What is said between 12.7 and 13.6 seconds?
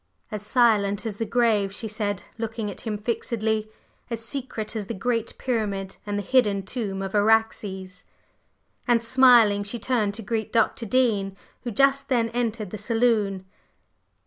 the saloon.